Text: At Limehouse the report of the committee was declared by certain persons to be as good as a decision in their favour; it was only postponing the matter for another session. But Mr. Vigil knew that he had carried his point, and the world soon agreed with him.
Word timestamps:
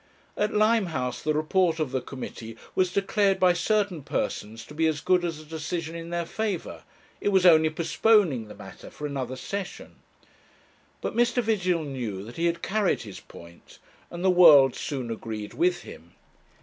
At 0.35 0.51
Limehouse 0.51 1.21
the 1.21 1.35
report 1.35 1.79
of 1.79 1.91
the 1.91 2.01
committee 2.01 2.57
was 2.73 2.91
declared 2.91 3.39
by 3.39 3.53
certain 3.53 4.01
persons 4.01 4.65
to 4.65 4.73
be 4.73 4.87
as 4.87 4.99
good 4.99 5.23
as 5.23 5.39
a 5.39 5.45
decision 5.45 5.93
in 5.93 6.09
their 6.09 6.25
favour; 6.25 6.81
it 7.19 7.29
was 7.29 7.45
only 7.45 7.69
postponing 7.69 8.47
the 8.47 8.55
matter 8.55 8.89
for 8.89 9.05
another 9.05 9.35
session. 9.35 9.97
But 11.01 11.15
Mr. 11.15 11.43
Vigil 11.43 11.83
knew 11.83 12.23
that 12.23 12.37
he 12.37 12.47
had 12.47 12.63
carried 12.63 13.03
his 13.03 13.19
point, 13.19 13.77
and 14.09 14.25
the 14.25 14.31
world 14.31 14.73
soon 14.75 15.11
agreed 15.11 15.53
with 15.53 15.83
him. 15.83 16.13